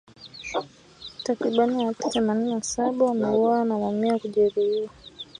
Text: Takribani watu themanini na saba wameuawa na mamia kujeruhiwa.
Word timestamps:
Takribani 1.23 1.85
watu 1.85 2.09
themanini 2.09 2.55
na 2.55 2.63
saba 2.63 3.05
wameuawa 3.05 3.65
na 3.65 3.77
mamia 3.79 4.19
kujeruhiwa. 4.19 4.89